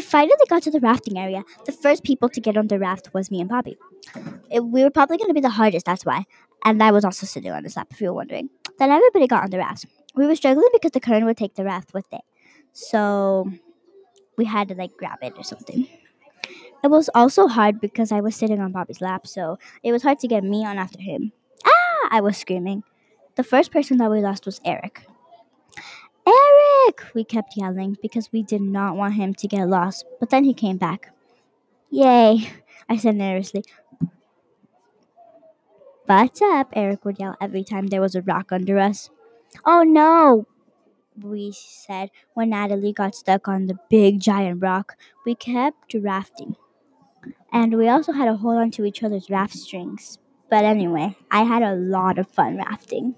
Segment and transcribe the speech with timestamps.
[0.00, 1.42] finally got to the rafting area.
[1.64, 3.76] The first people to get on the raft was me and Bobby.
[4.50, 6.24] It, we were probably going to be the hardest, that's why.
[6.64, 8.50] And I was also sitting on his lap, if you were wondering.
[8.78, 9.86] Then everybody got on the raft.
[10.14, 12.22] We were struggling because the current would take the raft with it.
[12.72, 13.50] So
[14.36, 15.88] we had to like grab it or something.
[16.82, 20.18] It was also hard because I was sitting on Bobby's lap, so it was hard
[20.20, 21.32] to get me on after him.
[21.64, 22.08] Ah!
[22.10, 22.82] I was screaming.
[23.36, 25.06] The first person that we lost was Eric.
[26.90, 27.14] Eric!
[27.14, 30.52] We kept yelling because we did not want him to get lost, but then he
[30.52, 31.12] came back.
[31.88, 32.50] Yay!
[32.88, 33.62] I said nervously.
[36.06, 36.72] What's up?
[36.72, 39.08] Eric would yell every time there was a rock under us.
[39.64, 40.48] Oh no!
[41.16, 44.96] We said when Natalie got stuck on the big giant rock.
[45.24, 46.56] We kept rafting.
[47.52, 50.18] And we also had to hold on to each other's raft strings.
[50.50, 53.14] But anyway, I had a lot of fun rafting.